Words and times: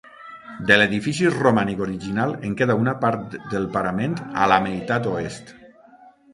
De 0.69 0.77
l'edifici 0.81 1.29
romànic 1.33 1.83
original, 1.87 2.33
en 2.49 2.57
queda 2.63 2.77
una 2.85 2.95
part 3.05 3.37
del 3.53 3.71
parament 3.79 4.19
a 4.47 4.51
la 4.55 4.61
meitat 4.67 5.11
oest. 5.15 5.57